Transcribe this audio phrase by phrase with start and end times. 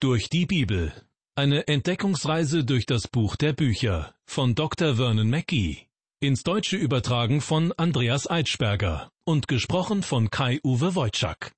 [0.00, 0.92] Durch die Bibel.
[1.34, 4.94] Eine Entdeckungsreise durch das Buch der Bücher von Dr.
[4.94, 5.88] Vernon Mackey.
[6.20, 11.50] Ins Deutsche übertragen von Andreas Eitschberger und gesprochen von Kai-Uwe Wojczak.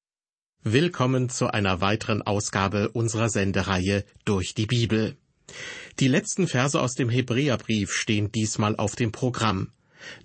[0.62, 5.19] Willkommen zu einer weiteren Ausgabe unserer Sendereihe Durch die Bibel.
[5.99, 9.75] Die letzten Verse aus dem Hebräerbrief stehen diesmal auf dem Programm.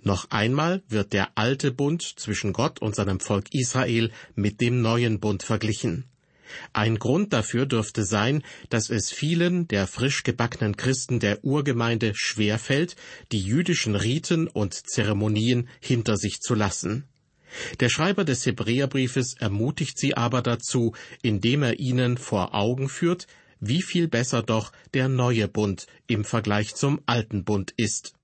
[0.02, 5.20] Noch einmal wird der alte Bund zwischen Gott und seinem Volk Israel mit dem neuen
[5.20, 6.06] Bund verglichen.
[6.72, 12.96] Ein Grund dafür dürfte sein, dass es vielen der frisch gebackenen Christen der Urgemeinde schwerfällt,
[13.32, 17.04] die jüdischen Riten und Zeremonien hinter sich zu lassen.
[17.80, 23.26] Der Schreiber des Hebräerbriefes ermutigt sie aber dazu, indem er ihnen vor Augen führt,
[23.60, 28.15] wie viel besser doch der neue Bund im Vergleich zum alten Bund ist.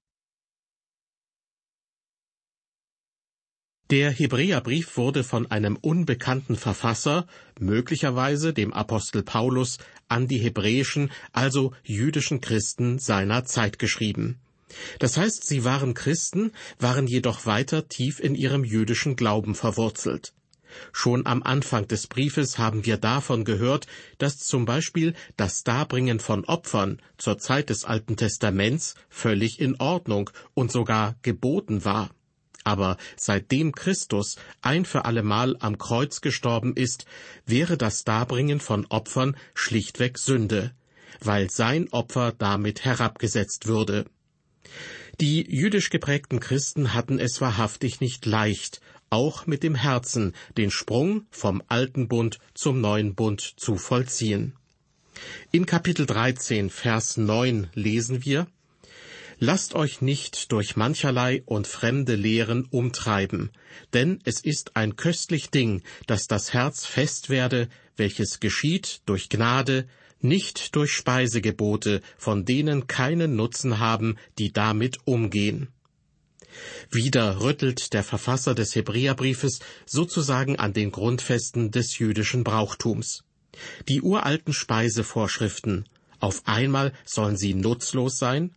[3.90, 7.26] Der Hebräerbrief wurde von einem unbekannten Verfasser,
[7.58, 14.38] möglicherweise dem Apostel Paulus, an die hebräischen, also jüdischen Christen seiner Zeit geschrieben.
[14.98, 20.32] Das heißt, sie waren Christen, waren jedoch weiter tief in ihrem jüdischen Glauben verwurzelt.
[20.92, 23.86] Schon am Anfang des Briefes haben wir davon gehört,
[24.18, 30.30] dass zum Beispiel das Darbringen von Opfern zur Zeit des Alten Testaments völlig in Ordnung
[30.54, 32.10] und sogar geboten war.
[32.64, 37.06] Aber seitdem Christus ein für allemal am Kreuz gestorben ist,
[37.46, 40.72] wäre das Darbringen von Opfern schlichtweg Sünde,
[41.20, 44.06] weil sein Opfer damit herabgesetzt würde.
[45.20, 51.26] Die jüdisch geprägten Christen hatten es wahrhaftig nicht leicht, auch mit dem Herzen den Sprung
[51.30, 54.54] vom alten Bund zum neuen Bund zu vollziehen.
[55.50, 58.46] In Kapitel 13, Vers 9 lesen wir,
[59.44, 63.50] Lasst euch nicht durch mancherlei und fremde Lehren umtreiben,
[63.92, 69.88] denn es ist ein köstlich Ding, dass das Herz fest werde, welches geschieht durch Gnade,
[70.20, 75.72] nicht durch Speisegebote, von denen keinen Nutzen haben, die damit umgehen.
[76.92, 83.24] Wieder rüttelt der Verfasser des Hebräerbriefes sozusagen an den Grundfesten des jüdischen Brauchtums.
[83.88, 85.88] Die uralten Speisevorschriften,
[86.20, 88.54] auf einmal sollen sie nutzlos sein?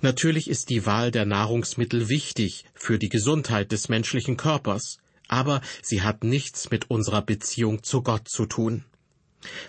[0.00, 6.02] Natürlich ist die Wahl der Nahrungsmittel wichtig für die Gesundheit des menschlichen Körpers, aber sie
[6.02, 8.84] hat nichts mit unserer Beziehung zu Gott zu tun.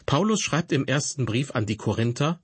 [0.05, 2.39] Paulus schreibt im ersten Brief an die Korinther,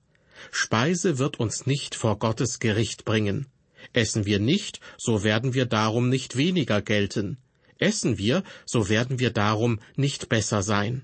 [0.50, 3.46] Speise wird uns nicht vor Gottes Gericht bringen.
[3.92, 7.38] Essen wir nicht, so werden wir darum nicht weniger gelten.
[7.78, 11.02] Essen wir, so werden wir darum nicht besser sein.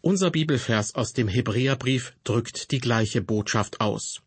[0.00, 4.22] Unser Bibelvers aus dem Hebräerbrief drückt die gleiche Botschaft aus.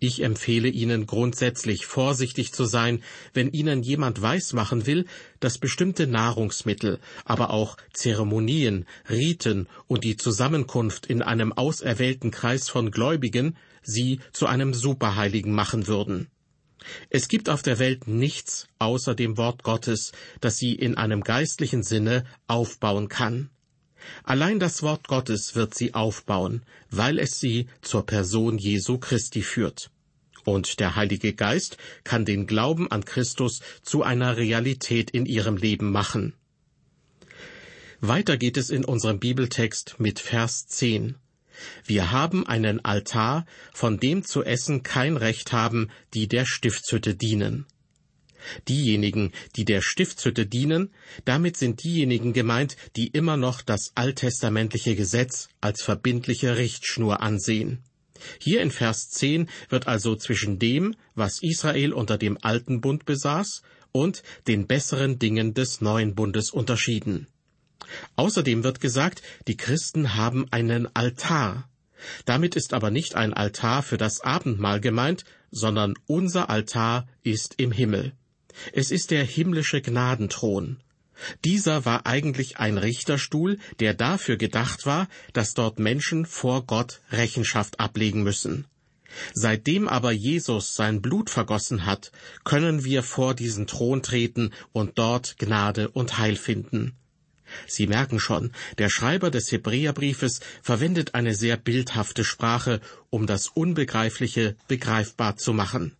[0.00, 3.02] Ich empfehle Ihnen grundsätzlich vorsichtig zu sein,
[3.34, 5.06] wenn Ihnen jemand weismachen will,
[5.40, 12.90] dass bestimmte Nahrungsmittel, aber auch Zeremonien, Riten und die Zusammenkunft in einem auserwählten Kreis von
[12.92, 16.28] Gläubigen Sie zu einem Superheiligen machen würden.
[17.10, 21.82] Es gibt auf der Welt nichts außer dem Wort Gottes, das Sie in einem geistlichen
[21.82, 23.50] Sinne aufbauen kann.
[24.24, 29.90] Allein das Wort Gottes wird sie aufbauen, weil es sie zur Person Jesu Christi führt.
[30.44, 35.90] Und der Heilige Geist kann den Glauben an Christus zu einer Realität in ihrem Leben
[35.90, 36.34] machen.
[38.00, 41.16] Weiter geht es in unserem Bibeltext mit Vers 10.
[41.84, 43.44] Wir haben einen Altar,
[43.74, 47.66] von dem zu essen kein Recht haben, die der Stiftshütte dienen.
[48.68, 50.90] Diejenigen, die der Stiftshütte dienen,
[51.24, 57.82] damit sind diejenigen gemeint, die immer noch das alttestamentliche Gesetz als verbindliche Richtschnur ansehen.
[58.40, 63.62] Hier in Vers 10 wird also zwischen dem, was Israel unter dem alten Bund besaß,
[63.92, 67.26] und den besseren Dingen des neuen Bundes unterschieden.
[68.16, 71.68] Außerdem wird gesagt, die Christen haben einen Altar.
[72.26, 77.72] Damit ist aber nicht ein Altar für das Abendmahl gemeint, sondern unser Altar ist im
[77.72, 78.12] Himmel.
[78.72, 80.78] Es ist der himmlische Gnadenthron.
[81.44, 87.80] Dieser war eigentlich ein Richterstuhl, der dafür gedacht war, dass dort Menschen vor Gott Rechenschaft
[87.80, 88.66] ablegen müssen.
[89.32, 92.12] Seitdem aber Jesus sein Blut vergossen hat,
[92.44, 96.94] können wir vor diesen Thron treten und dort Gnade und Heil finden.
[97.66, 104.56] Sie merken schon, der Schreiber des Hebräerbriefes verwendet eine sehr bildhafte Sprache, um das Unbegreifliche
[104.68, 105.96] begreifbar zu machen.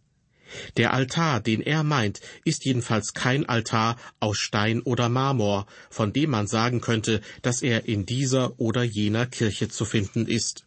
[0.77, 6.31] Der Altar, den er meint, ist jedenfalls kein Altar aus Stein oder Marmor, von dem
[6.31, 10.65] man sagen könnte, dass er in dieser oder jener Kirche zu finden ist.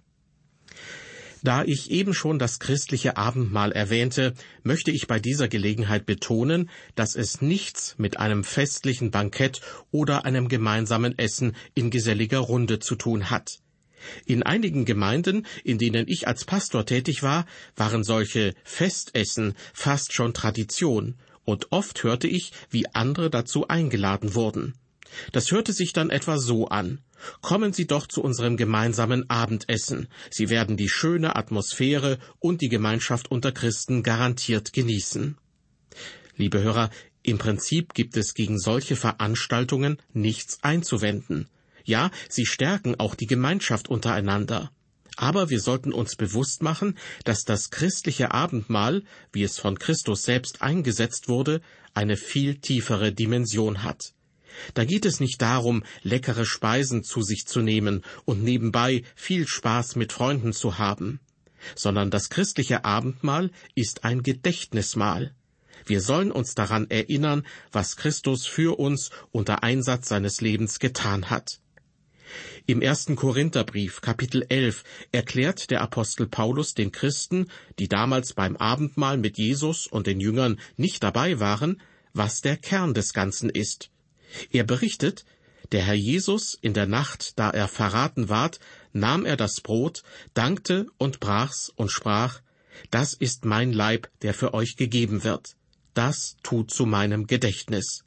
[1.44, 7.16] Da ich eben schon das christliche Abendmahl erwähnte, möchte ich bei dieser Gelegenheit betonen, dass
[7.16, 13.31] es nichts mit einem festlichen Bankett oder einem gemeinsamen Essen in geselliger Runde zu tun
[13.31, 13.60] hat.
[14.25, 17.45] In einigen Gemeinden, in denen ich als Pastor tätig war,
[17.75, 24.75] waren solche Festessen fast schon Tradition, und oft hörte ich, wie andere dazu eingeladen wurden.
[25.31, 27.00] Das hörte sich dann etwa so an.
[27.42, 30.07] Kommen Sie doch zu unserem gemeinsamen Abendessen.
[30.30, 35.38] Sie werden die schöne Atmosphäre und die Gemeinschaft unter Christen garantiert genießen.
[36.36, 36.89] Liebe Hörer,
[37.24, 41.47] im Prinzip gibt es gegen solche Veranstaltungen nichts einzuwenden.
[41.83, 44.72] Ja, sie stärken auch die Gemeinschaft untereinander.
[45.18, 50.62] Aber wir sollten uns bewusst machen, dass das christliche Abendmahl, wie es von Christus selbst
[50.62, 51.62] eingesetzt wurde,
[51.94, 54.13] eine viel tiefere Dimension hat.
[54.74, 59.95] Da geht es nicht darum, leckere Speisen zu sich zu nehmen und nebenbei viel Spaß
[59.95, 61.19] mit Freunden zu haben,
[61.75, 65.33] sondern das christliche Abendmahl ist ein Gedächtnismahl.
[65.86, 71.60] Wir sollen uns daran erinnern, was Christus für uns unter Einsatz seines Lebens getan hat.
[72.66, 77.48] Im ersten Korintherbrief, Kapitel 11, erklärt der Apostel Paulus den Christen,
[77.80, 81.81] die damals beim Abendmahl mit Jesus und den Jüngern nicht dabei waren,
[82.13, 83.89] was der Kern des Ganzen ist.
[84.51, 85.25] Er berichtet,
[85.72, 88.60] der Herr Jesus in der Nacht, da er verraten ward,
[88.94, 92.42] nahm er das Brot, dankte und brach's und sprach,
[92.89, 95.56] Das ist mein Leib, der für euch gegeben wird.
[95.94, 98.04] Das tut zu meinem Gedächtnis.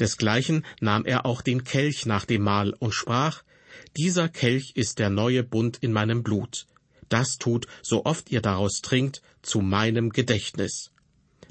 [0.00, 3.42] Desgleichen nahm er auch den Kelch nach dem Mahl und sprach,
[3.96, 6.66] Dieser Kelch ist der neue Bund in meinem Blut.
[7.08, 10.90] Das tut, so oft ihr daraus trinkt, zu meinem Gedächtnis.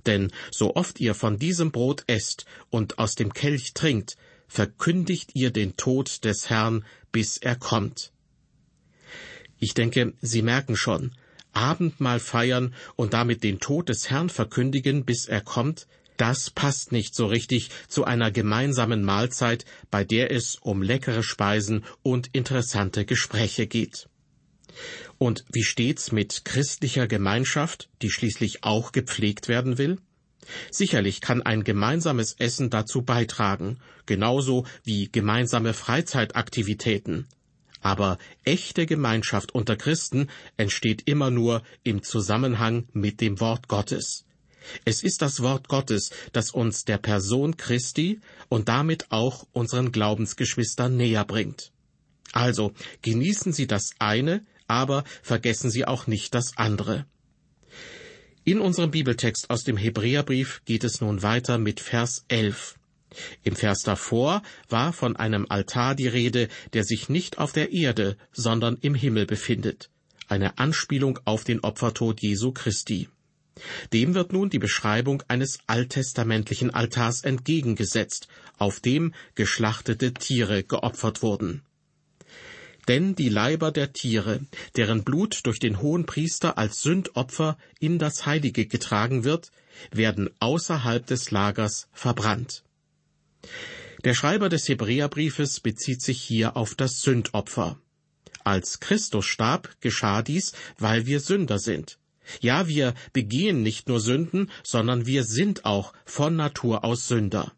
[0.05, 5.51] Denn so oft ihr von diesem Brot esst und aus dem Kelch trinkt, verkündigt ihr
[5.51, 8.11] den Tod des Herrn, bis er kommt.
[9.59, 11.13] Ich denke, Sie merken schon,
[11.51, 17.15] Abendmahl feiern und damit den Tod des Herrn verkündigen, bis er kommt, das passt nicht
[17.15, 23.67] so richtig zu einer gemeinsamen Mahlzeit, bei der es um leckere Speisen und interessante Gespräche
[23.67, 24.09] geht.
[25.17, 29.97] Und wie steht's mit christlicher Gemeinschaft, die schließlich auch gepflegt werden will?
[30.71, 37.27] Sicherlich kann ein gemeinsames Essen dazu beitragen, genauso wie gemeinsame Freizeitaktivitäten.
[37.81, 44.26] Aber echte Gemeinschaft unter Christen entsteht immer nur im Zusammenhang mit dem Wort Gottes.
[44.85, 48.19] Es ist das Wort Gottes, das uns der Person Christi
[48.49, 51.71] und damit auch unseren Glaubensgeschwistern näher bringt.
[52.33, 57.05] Also genießen Sie das eine, aber vergessen Sie auch nicht das andere.
[58.43, 62.75] In unserem Bibeltext aus dem Hebräerbrief geht es nun weiter mit Vers 11.
[63.43, 68.17] Im Vers davor war von einem Altar die Rede, der sich nicht auf der Erde,
[68.31, 69.89] sondern im Himmel befindet.
[70.27, 73.09] Eine Anspielung auf den Opfertod Jesu Christi.
[73.93, 78.27] Dem wird nun die Beschreibung eines alttestamentlichen Altars entgegengesetzt,
[78.57, 81.61] auf dem geschlachtete Tiere geopfert wurden.
[82.87, 84.39] Denn die Leiber der Tiere,
[84.77, 89.51] deren Blut durch den hohen Priester als Sündopfer in das Heilige getragen wird,
[89.91, 92.63] werden außerhalb des Lagers verbrannt.
[94.05, 97.77] Der Schreiber des Hebräerbriefes bezieht sich hier auf das Sündopfer.
[98.43, 101.97] Als Christus starb, geschah dies, weil wir Sünder sind.
[102.41, 107.53] Ja, wir begehen nicht nur Sünden, sondern wir sind auch von Natur aus Sünder.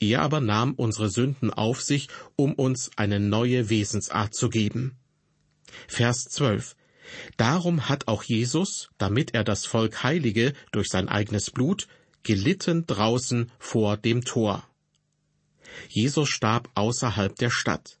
[0.00, 4.96] Er aber nahm unsere Sünden auf sich, um uns eine neue Wesensart zu geben.
[5.86, 6.74] Vers 12.
[7.36, 11.86] Darum hat auch Jesus, damit er das Volk heilige durch sein eigenes Blut,
[12.22, 14.66] gelitten draußen vor dem Tor.
[15.88, 17.98] Jesus starb außerhalb der Stadt.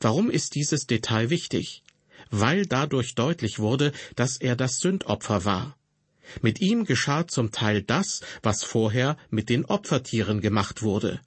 [0.00, 1.82] Warum ist dieses Detail wichtig?
[2.30, 5.76] Weil dadurch deutlich wurde, dass er das Sündopfer war.
[6.42, 11.20] Mit ihm geschah zum Teil das, was vorher mit den Opfertieren gemacht wurde.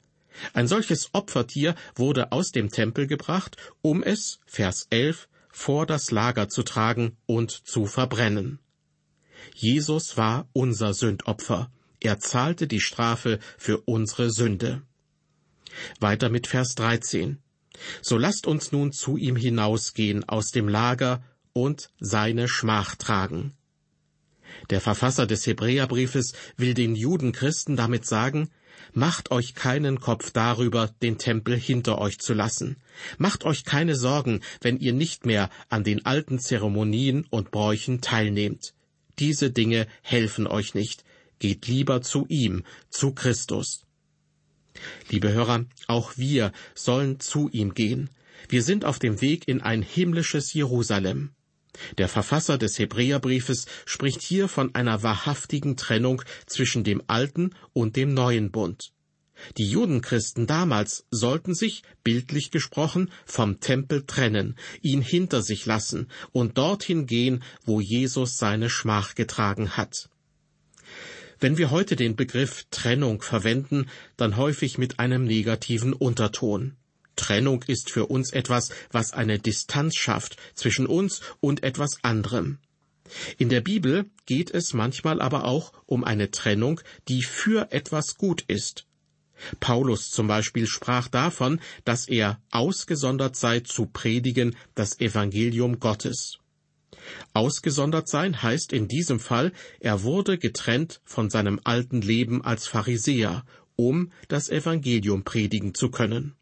[0.54, 6.50] Ein solches Opfertier wurde aus dem Tempel gebracht, um es, Vers 11, vor das Lager
[6.50, 8.60] zu tragen und zu verbrennen.
[9.54, 11.72] Jesus war unser Sündopfer.
[12.00, 14.84] Er zahlte die Strafe für unsere Sünde.
[16.00, 17.40] Weiter mit Vers 13.
[18.02, 23.54] So lasst uns nun zu ihm hinausgehen aus dem Lager und seine Schmach tragen.
[24.70, 28.50] Der Verfasser des Hebräerbriefes will den Judenchristen damit sagen,
[28.94, 32.78] Macht euch keinen Kopf darüber, den Tempel hinter euch zu lassen.
[33.18, 38.74] Macht euch keine Sorgen, wenn ihr nicht mehr an den alten Zeremonien und Bräuchen teilnehmt.
[39.20, 41.04] Diese Dinge helfen euch nicht.
[41.40, 43.86] Geht lieber zu ihm, zu Christus.
[45.10, 48.10] Liebe Hörer, auch wir sollen zu ihm gehen.
[48.48, 51.32] Wir sind auf dem Weg in ein himmlisches Jerusalem.
[51.98, 58.14] Der Verfasser des Hebräerbriefes spricht hier von einer wahrhaftigen Trennung zwischen dem alten und dem
[58.14, 58.92] neuen Bund.
[59.58, 66.58] Die Judenchristen damals sollten sich, bildlich gesprochen, vom Tempel trennen, ihn hinter sich lassen und
[66.58, 70.10] dorthin gehen, wo Jesus seine Schmach getragen hat.
[71.42, 73.86] Wenn wir heute den Begriff Trennung verwenden,
[74.18, 76.76] dann häufig mit einem negativen Unterton.
[77.16, 82.58] Trennung ist für uns etwas, was eine Distanz schafft zwischen uns und etwas anderem.
[83.38, 88.44] In der Bibel geht es manchmal aber auch um eine Trennung, die für etwas gut
[88.48, 88.86] ist.
[89.62, 96.40] Paulus zum Beispiel sprach davon, dass er ausgesondert sei zu predigen das Evangelium Gottes.
[97.34, 103.44] Ausgesondert sein heißt in diesem Fall, er wurde getrennt von seinem alten Leben als Pharisäer,
[103.76, 106.36] um das Evangelium predigen zu können.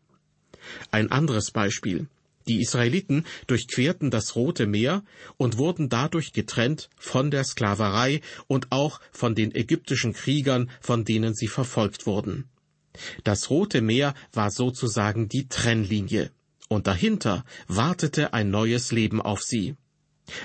[0.91, 2.07] Ein anderes Beispiel.
[2.47, 5.03] Die Israeliten durchquerten das Rote Meer
[5.35, 11.33] und wurden dadurch getrennt von der Sklaverei und auch von den ägyptischen Kriegern, von denen
[11.33, 12.45] sie verfolgt wurden.
[13.23, 16.31] Das Rote Meer war sozusagen die Trennlinie,
[16.69, 19.75] und dahinter wartete ein neues Leben auf sie.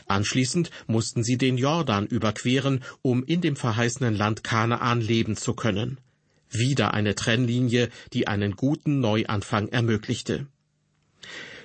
[0.06, 5.98] Anschließend mussten sie den Jordan überqueren, um in dem verheißenen Land Kanaan leben zu können.
[6.50, 10.46] Wieder eine Trennlinie, die einen guten Neuanfang ermöglichte.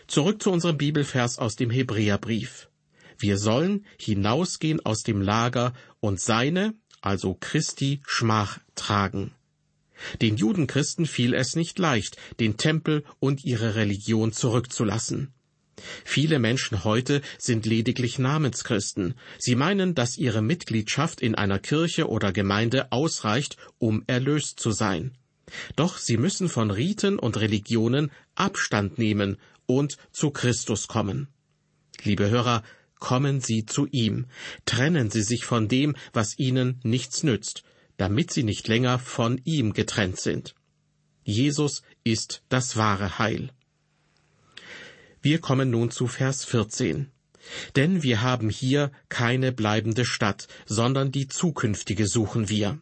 [0.07, 2.69] Zurück zu unserem Bibelvers aus dem Hebräerbrief.
[3.19, 9.31] Wir sollen hinausgehen aus dem Lager und seine, also Christi, Schmach tragen.
[10.21, 15.33] Den Judenchristen fiel es nicht leicht, den Tempel und ihre Religion zurückzulassen.
[16.03, 19.13] Viele Menschen heute sind lediglich Namenschristen.
[19.37, 25.17] Sie meinen, dass ihre Mitgliedschaft in einer Kirche oder Gemeinde ausreicht, um erlöst zu sein.
[25.75, 31.27] Doch sie müssen von Riten und Religionen Abstand nehmen und zu Christus kommen.
[32.03, 32.63] Liebe Hörer,
[32.99, 34.25] kommen Sie zu ihm,
[34.65, 37.63] trennen Sie sich von dem, was Ihnen nichts nützt,
[37.97, 40.55] damit Sie nicht länger von ihm getrennt sind.
[41.23, 43.51] Jesus ist das wahre Heil.
[45.21, 47.11] Wir kommen nun zu Vers 14.
[47.75, 52.79] Denn wir haben hier keine bleibende Stadt, sondern die zukünftige suchen wir.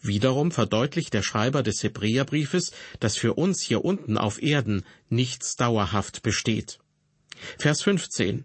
[0.00, 6.22] Wiederum verdeutlicht der Schreiber des Hebräerbriefes, dass für uns hier unten auf Erden nichts dauerhaft
[6.22, 6.78] besteht.
[7.58, 8.44] Vers 15.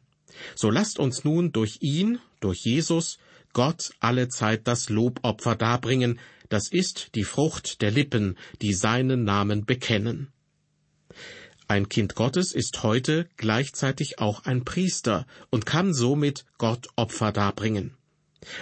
[0.55, 3.17] So lasst uns nun durch ihn, durch Jesus,
[3.53, 6.19] Gott alle Zeit das Lobopfer darbringen,
[6.49, 10.31] das ist die Frucht der Lippen, die seinen Namen bekennen.
[11.69, 17.95] Ein Kind Gottes ist heute gleichzeitig auch ein Priester und kann somit Gott Opfer darbringen.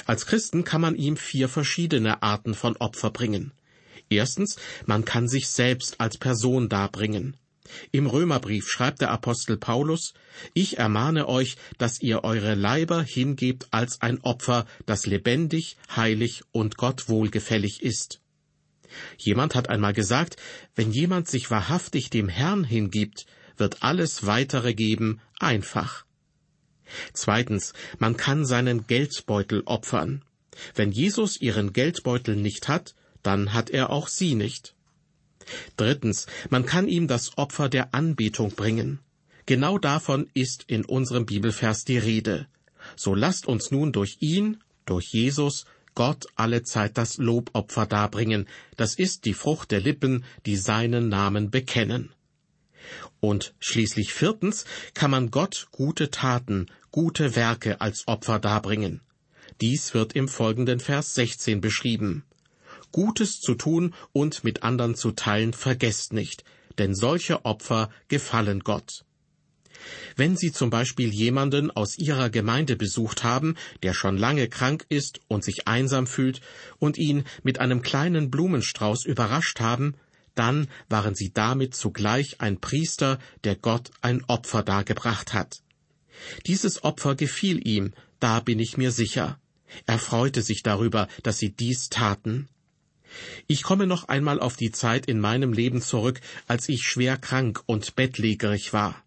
[0.06, 3.54] Als Christen kann man ihm vier verschiedene Arten von Opfer bringen.
[4.10, 7.38] Erstens, man kann sich selbst als Person darbringen.
[7.94, 10.14] Im Römerbrief schreibt der Apostel Paulus,
[10.54, 16.76] Ich ermahne euch, dass ihr eure Leiber hingebt als ein Opfer, das lebendig, heilig und
[16.76, 18.20] Gott wohlgefällig ist.
[19.17, 20.38] Jemand hat einmal gesagt,
[20.75, 23.25] wenn jemand sich wahrhaftig dem Herrn hingibt,
[23.58, 26.06] wird alles weitere geben einfach.
[27.13, 30.24] Zweitens, man kann seinen Geldbeutel opfern.
[30.74, 34.75] Wenn Jesus ihren Geldbeutel nicht hat, dann hat er auch sie nicht.
[35.75, 39.00] Drittens, man kann ihm das Opfer der Anbetung bringen.
[39.46, 42.48] Genau davon ist in unserem Bibelvers die Rede.
[42.96, 45.65] So lasst uns nun durch ihn, durch Jesus,
[45.98, 51.50] Gott alle Zeit das Lobopfer darbringen, das ist die Frucht der Lippen, die seinen Namen
[51.50, 52.13] bekennen.
[53.20, 59.01] Und schließlich viertens kann man Gott gute Taten, gute Werke als Opfer darbringen.
[59.60, 62.24] Dies wird im folgenden Vers 16 beschrieben.
[62.92, 66.44] Gutes zu tun und mit anderen zu teilen vergesst nicht,
[66.77, 69.04] denn solche Opfer gefallen Gott.
[70.16, 75.20] Wenn Sie zum Beispiel jemanden aus Ihrer Gemeinde besucht haben, der schon lange krank ist
[75.28, 76.42] und sich einsam fühlt,
[76.80, 79.96] und ihn mit einem kleinen Blumenstrauß überrascht haben,
[80.36, 85.62] dann waren Sie damit zugleich ein Priester, der Gott ein Opfer dargebracht hat.
[86.46, 89.40] Dieses Opfer gefiel ihm, da bin ich mir sicher.
[89.86, 92.48] Er freute sich darüber, dass Sie dies taten.
[93.48, 97.64] Ich komme noch einmal auf die Zeit in meinem Leben zurück, als ich schwer krank
[97.66, 99.04] und bettlägerig war.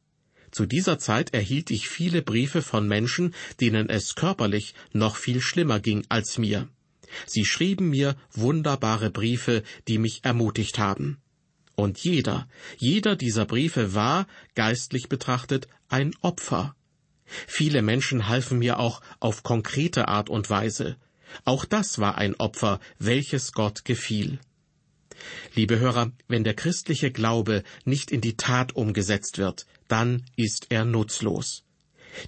[0.50, 5.80] Zu dieser Zeit erhielt ich viele Briefe von Menschen, denen es körperlich noch viel schlimmer
[5.80, 6.69] ging als mir.
[7.26, 11.19] Sie schrieben mir wunderbare Briefe, die mich ermutigt haben.
[11.75, 16.75] Und jeder, jeder dieser Briefe war, geistlich betrachtet, ein Opfer.
[17.47, 20.97] Viele Menschen halfen mir auch auf konkrete Art und Weise.
[21.45, 24.40] Auch das war ein Opfer, welches Gott gefiel.
[25.54, 30.85] Liebe Hörer, wenn der christliche Glaube nicht in die Tat umgesetzt wird, dann ist er
[30.85, 31.64] nutzlos.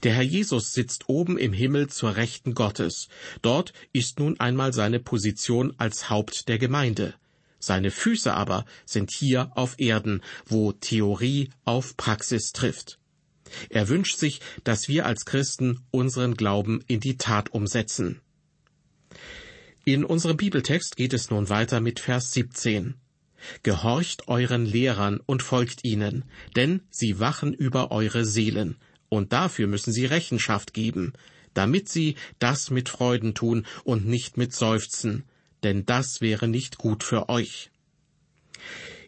[0.03, 3.09] Der Herr Jesus sitzt oben im Himmel zur Rechten Gottes.
[3.43, 7.15] Dort ist nun einmal seine Position als Haupt der Gemeinde.
[7.59, 12.99] Seine Füße aber sind hier auf Erden, wo Theorie auf Praxis trifft.
[13.69, 18.21] Er wünscht sich, dass wir als Christen unseren Glauben in die Tat umsetzen.
[19.85, 22.95] In unserem Bibeltext geht es nun weiter mit Vers 17.
[23.63, 26.25] Gehorcht euren Lehrern und folgt ihnen,
[26.57, 28.77] denn sie wachen über eure Seelen,
[29.09, 31.13] und dafür müssen sie Rechenschaft geben,
[31.55, 35.25] damit sie das mit Freuden tun und nicht mit Seufzen,
[35.63, 37.71] denn das wäre nicht gut für euch.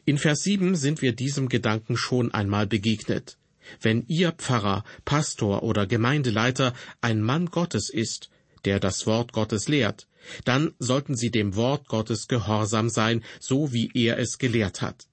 [0.04, 3.38] In Vers 7 sind wir diesem Gedanken schon einmal begegnet.
[3.80, 8.28] Wenn Ihr Pfarrer, Pastor oder Gemeindeleiter ein Mann Gottes ist,
[8.66, 10.06] der das Wort Gottes lehrt,
[10.44, 15.06] dann sollten Sie dem Wort Gottes gehorsam sein, so wie er es gelehrt hat.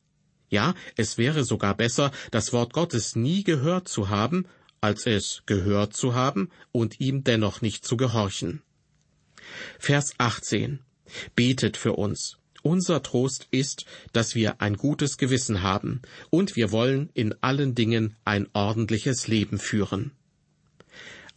[0.50, 4.46] Ja, es wäre sogar besser, das Wort Gottes nie gehört zu haben,
[4.82, 8.62] als es gehört zu haben und ihm dennoch nicht zu gehorchen.
[9.80, 10.80] Vers 18.
[11.36, 12.38] Betet für uns.
[12.64, 18.16] Unser Trost ist, dass wir ein gutes Gewissen haben, und wir wollen in allen Dingen
[18.24, 20.12] ein ordentliches Leben führen.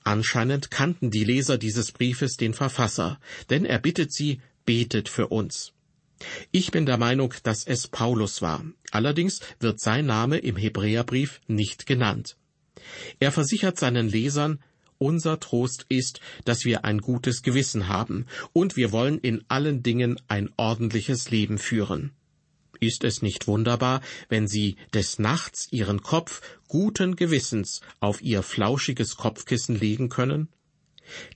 [0.04, 3.18] Anscheinend kannten die Leser dieses Briefes den Verfasser,
[3.48, 5.72] denn er bittet sie, betet für uns.
[6.52, 8.64] Ich bin der Meinung, dass es Paulus war.
[8.90, 12.36] Allerdings wird sein Name im Hebräerbrief nicht genannt.
[13.18, 14.60] Er versichert seinen Lesern,
[14.98, 20.20] unser Trost ist, dass wir ein gutes Gewissen haben, und wir wollen in allen Dingen
[20.28, 22.12] ein ordentliches Leben führen.
[22.84, 29.16] Ist es nicht wunderbar, wenn Sie des Nachts Ihren Kopf guten Gewissens auf Ihr flauschiges
[29.16, 30.48] Kopfkissen legen können?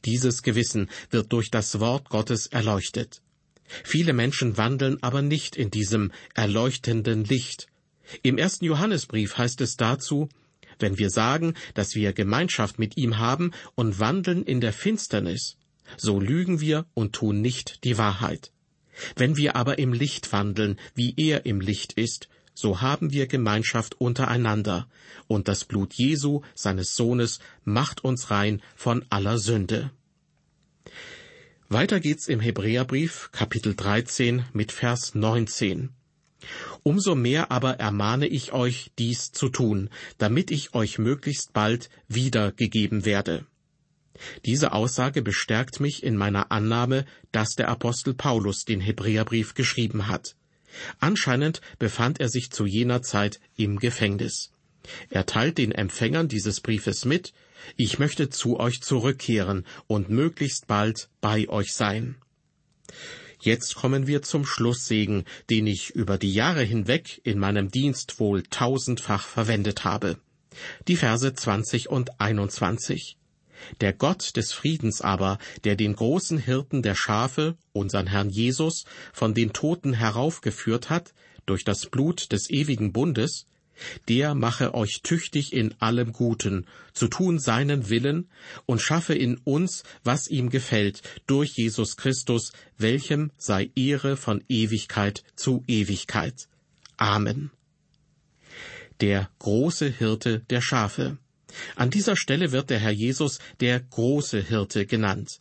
[0.04, 3.22] Dieses Gewissen wird durch das Wort Gottes erleuchtet.
[3.82, 7.66] Viele Menschen wandeln aber nicht in diesem erleuchtenden Licht.
[8.22, 10.28] Im ersten Johannesbrief heißt es dazu,
[10.78, 15.56] wenn wir sagen, dass wir Gemeinschaft mit ihm haben und wandeln in der Finsternis,
[15.96, 18.52] so lügen wir und tun nicht die Wahrheit.
[19.16, 24.00] Wenn wir aber im Licht wandeln, wie er im Licht ist, so haben wir Gemeinschaft
[24.00, 24.88] untereinander,
[25.28, 29.92] und das Blut Jesu, seines Sohnes, macht uns rein von aller Sünde.
[31.68, 35.90] Weiter geht's im Hebräerbrief, Kapitel 13, mit Vers 19.
[36.82, 43.04] Umso mehr aber ermahne ich euch, dies zu tun, damit ich euch möglichst bald wiedergegeben
[43.04, 43.46] werde.
[44.44, 50.36] Diese Aussage bestärkt mich in meiner Annahme, dass der Apostel Paulus den Hebräerbrief geschrieben hat.
[51.00, 54.52] Anscheinend befand er sich zu jener Zeit im Gefängnis.
[55.10, 57.32] Er teilt den Empfängern dieses Briefes mit,
[57.76, 62.16] ich möchte zu euch zurückkehren und möglichst bald bei euch sein.
[63.40, 68.42] Jetzt kommen wir zum Schlusssegen, den ich über die Jahre hinweg in meinem Dienst wohl
[68.42, 70.18] tausendfach verwendet habe.
[70.88, 73.17] Die Verse 20 und 21.
[73.80, 79.34] Der Gott des Friedens aber, der den großen Hirten der Schafe, unseren Herrn Jesus, von
[79.34, 81.14] den Toten heraufgeführt hat,
[81.46, 83.46] durch das Blut des ewigen Bundes,
[84.08, 88.28] der mache euch tüchtig in allem Guten, zu tun seinen Willen,
[88.66, 95.22] und schaffe in uns, was ihm gefällt, durch Jesus Christus, welchem sei Ehre von Ewigkeit
[95.36, 96.48] zu Ewigkeit.
[96.96, 97.50] Amen.
[99.00, 101.18] Der große Hirte der Schafe.
[101.76, 105.40] An dieser Stelle wird der Herr Jesus der große Hirte genannt.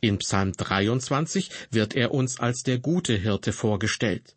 [0.00, 4.36] In Psalm 23 wird er uns als der gute Hirte vorgestellt.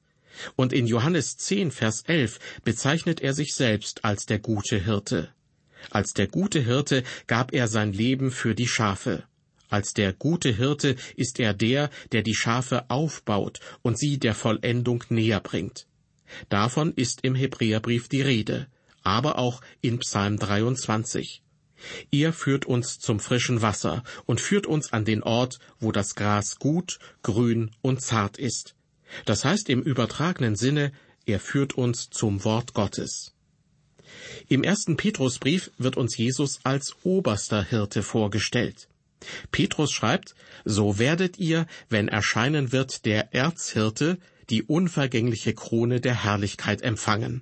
[0.56, 5.30] Und in Johannes 10, Vers 11 bezeichnet er sich selbst als der gute Hirte.
[5.92, 9.24] Als der gute Hirte gab er sein Leben für die Schafe.
[9.70, 15.04] Als der gute Hirte ist er der, der die Schafe aufbaut und sie der Vollendung
[15.10, 15.88] näher bringt.
[16.50, 18.68] Davon ist im Hebräerbrief die Rede
[19.06, 21.42] aber auch in Psalm 23.
[22.12, 26.58] Er führt uns zum frischen Wasser und führt uns an den Ort, wo das Gras
[26.58, 28.76] gut, grün und zart ist.
[29.26, 30.92] Das heißt im übertragenen Sinne,
[31.26, 33.34] er führt uns zum Wort Gottes.
[34.48, 38.88] Im ersten Petrusbrief wird uns Jesus als oberster Hirte vorgestellt.
[39.52, 46.82] Petrus schreibt, so werdet ihr, wenn erscheinen wird der Erzhirte, die unvergängliche Krone der Herrlichkeit
[46.82, 47.42] empfangen.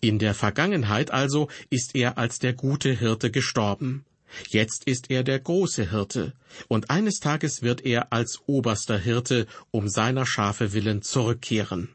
[0.00, 4.04] In der Vergangenheit also ist er als der gute Hirte gestorben.
[4.48, 6.34] Jetzt ist er der große Hirte,
[6.68, 11.94] und eines Tages wird er als oberster Hirte um seiner Schafe willen zurückkehren.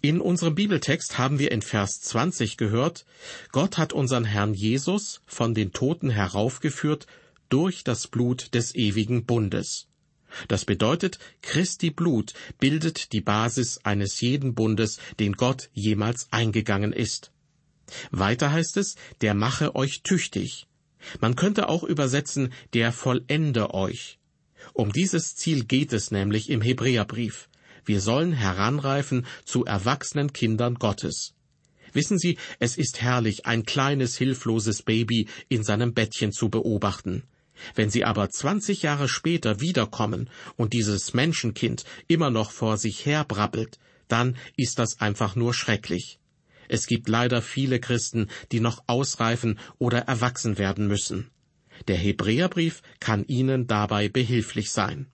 [0.00, 3.06] In unserem Bibeltext haben wir in Vers 20 gehört,
[3.52, 7.06] Gott hat unseren Herrn Jesus von den Toten heraufgeführt
[7.48, 9.86] durch das Blut des ewigen Bundes.
[10.48, 17.32] Das bedeutet, Christi Blut bildet die Basis eines jeden Bundes, den Gott jemals eingegangen ist.
[18.10, 20.66] Weiter heißt es, der mache euch tüchtig.
[21.20, 24.18] Man könnte auch übersetzen, der vollende euch.
[24.72, 27.48] Um dieses Ziel geht es nämlich im Hebräerbrief.
[27.84, 31.34] Wir sollen heranreifen zu erwachsenen Kindern Gottes.
[31.92, 37.24] Wissen Sie, es ist herrlich, ein kleines, hilfloses Baby in seinem Bettchen zu beobachten.
[37.74, 43.24] Wenn Sie aber zwanzig Jahre später wiederkommen und dieses Menschenkind immer noch vor sich her
[43.24, 46.18] brabbelt, dann ist das einfach nur schrecklich.
[46.68, 51.30] Es gibt leider viele Christen, die noch ausreifen oder erwachsen werden müssen.
[51.88, 55.06] Der Hebräerbrief kann ihnen dabei behilflich sein.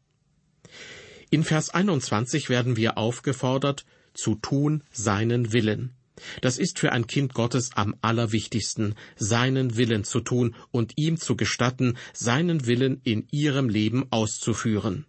[1.30, 3.84] In Vers 21 werden wir aufgefordert,
[4.14, 5.97] zu tun seinen Willen.
[6.40, 11.36] Das ist für ein Kind Gottes am allerwichtigsten, seinen Willen zu tun und ihm zu
[11.36, 15.06] gestatten, seinen Willen in ihrem Leben auszuführen.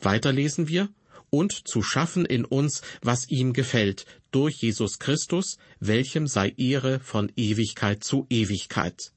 [0.00, 0.88] Weiter lesen wir,
[1.30, 7.30] und zu schaffen in uns, was ihm gefällt, durch Jesus Christus, welchem sei Ehre von
[7.36, 9.12] Ewigkeit zu Ewigkeit.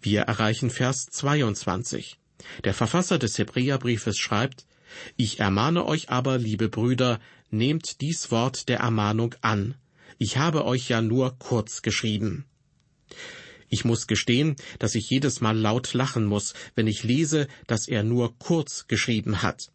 [0.00, 2.18] Wir erreichen Vers 22.
[2.64, 4.66] Der Verfasser des Hebräerbriefes schreibt,
[5.16, 9.76] Ich ermahne euch aber, liebe Brüder, nehmt dies Wort der Ermahnung an,
[10.24, 12.46] ich habe euch ja nur kurz geschrieben.
[13.68, 18.02] Ich muss gestehen, dass ich jedes Mal laut lachen muss, wenn ich lese, dass er
[18.04, 19.70] nur kurz geschrieben hat.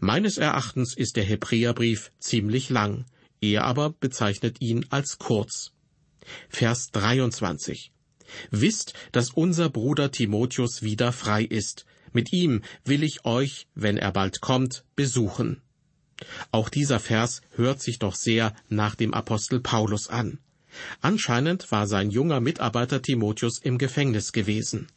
[0.00, 3.04] Meines Erachtens ist der Hebräerbrief ziemlich lang,
[3.40, 5.70] er aber bezeichnet ihn als kurz.
[6.48, 7.92] Vers 23.
[8.50, 11.86] Wisst, dass unser Bruder Timotheus wieder frei ist.
[12.12, 15.60] Mit ihm will ich euch, wenn er bald kommt, besuchen.
[16.50, 20.38] Auch dieser Vers hört sich doch sehr nach dem Apostel Paulus an.
[21.00, 24.88] Anscheinend war sein junger Mitarbeiter Timotheus im Gefängnis gewesen.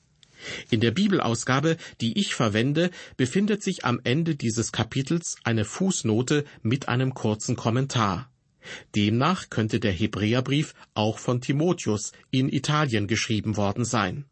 [0.70, 6.88] In der Bibelausgabe, die ich verwende, befindet sich am Ende dieses Kapitels eine Fußnote mit
[6.88, 8.32] einem kurzen Kommentar.
[8.96, 14.26] Demnach könnte der Hebräerbrief auch von Timotheus in Italien geschrieben worden sein.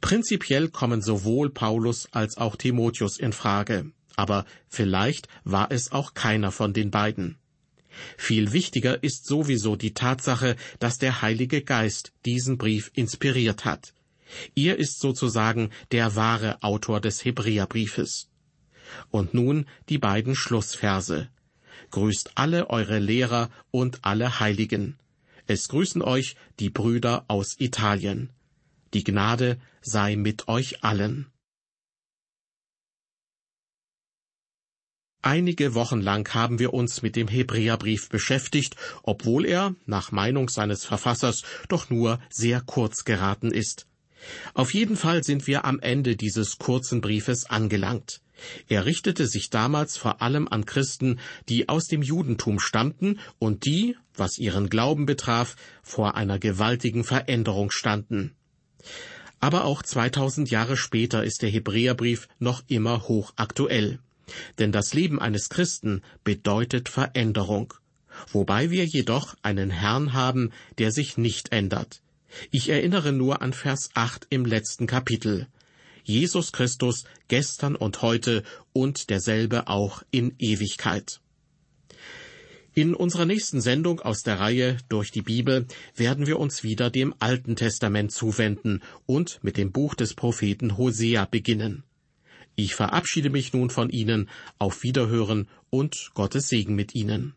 [0.00, 6.52] Prinzipiell kommen sowohl Paulus als auch Timotheus in Frage aber vielleicht war es auch keiner
[6.52, 7.36] von den beiden.
[8.16, 13.92] Viel wichtiger ist sowieso die Tatsache, dass der Heilige Geist diesen Brief inspiriert hat.
[14.54, 18.28] Er ist sozusagen der wahre Autor des Hebräerbriefes.
[19.10, 21.28] Und nun die beiden Schlussverse.
[21.90, 24.98] Grüßt alle eure Lehrer und alle Heiligen.
[25.46, 28.30] Es grüßen euch die Brüder aus Italien.
[28.94, 31.31] Die Gnade sei mit euch allen.
[35.24, 40.84] Einige Wochen lang haben wir uns mit dem Hebräerbrief beschäftigt, obwohl er, nach Meinung seines
[40.84, 43.86] Verfassers, doch nur sehr kurz geraten ist.
[44.52, 48.20] Auf jeden Fall sind wir am Ende dieses kurzen Briefes angelangt.
[48.68, 53.96] Er richtete sich damals vor allem an Christen, die aus dem Judentum stammten und die,
[54.16, 55.54] was ihren Glauben betraf,
[55.84, 58.34] vor einer gewaltigen Veränderung standen.
[59.38, 64.00] Aber auch 2000 Jahre später ist der Hebräerbrief noch immer hochaktuell.
[64.58, 67.74] Denn das Leben eines Christen bedeutet Veränderung,
[68.32, 72.02] wobei wir jedoch einen Herrn haben, der sich nicht ändert.
[72.50, 75.48] Ich erinnere nur an Vers 8 im letzten Kapitel.
[76.04, 81.20] Jesus Christus gestern und heute und derselbe auch in Ewigkeit.
[82.74, 87.14] In unserer nächsten Sendung aus der Reihe Durch die Bibel werden wir uns wieder dem
[87.18, 91.84] Alten Testament zuwenden und mit dem Buch des Propheten Hosea beginnen.
[92.54, 97.34] Ich verabschiede mich nun von Ihnen, auf Wiederhören und Gottes Segen mit Ihnen.